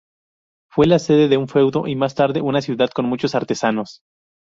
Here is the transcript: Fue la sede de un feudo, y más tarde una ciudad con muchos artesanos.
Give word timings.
Fue 0.71 0.87
la 0.87 0.97
sede 0.97 1.27
de 1.27 1.37
un 1.37 1.47
feudo, 1.47 1.85
y 1.87 1.95
más 1.95 2.15
tarde 2.15 2.41
una 2.41 2.63
ciudad 2.63 2.89
con 2.89 3.05
muchos 3.05 3.35
artesanos. 3.35 4.01